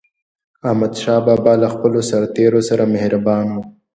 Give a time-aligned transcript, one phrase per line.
[0.69, 3.55] احمدشاه بابا به له خپلو سرتېرو سره مهربان و.